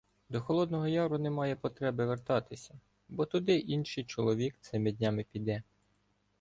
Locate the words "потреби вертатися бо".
1.55-3.25